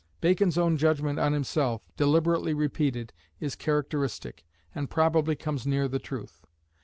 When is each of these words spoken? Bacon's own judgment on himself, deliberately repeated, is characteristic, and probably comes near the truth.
Bacon's 0.19 0.57
own 0.57 0.77
judgment 0.77 1.19
on 1.19 1.31
himself, 1.33 1.83
deliberately 1.95 2.55
repeated, 2.55 3.13
is 3.39 3.55
characteristic, 3.55 4.43
and 4.73 4.89
probably 4.89 5.35
comes 5.35 5.67
near 5.67 5.87
the 5.87 5.99
truth. 5.99 6.41